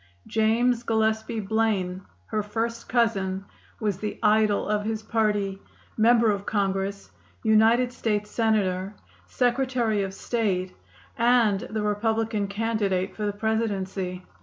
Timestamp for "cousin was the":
2.89-4.17